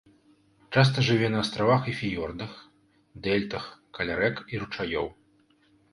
[0.75, 2.51] Часта жыве на астравах і фіёрдах,
[3.27, 3.63] дэльтах,
[3.99, 5.07] каля рэк і ручаёў.